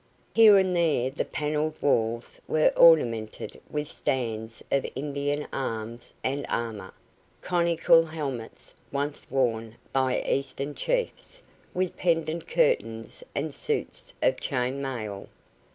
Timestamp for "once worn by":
8.91-10.19